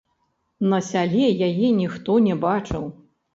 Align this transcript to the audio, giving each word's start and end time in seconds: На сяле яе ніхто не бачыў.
На 0.71 0.79
сяле 0.87 1.27
яе 1.49 1.67
ніхто 1.81 2.17
не 2.29 2.35
бачыў. 2.47 2.89